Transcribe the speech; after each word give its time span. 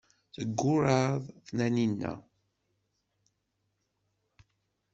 Teggurreɛ-d 0.35 1.23
Taninna. 1.57 2.13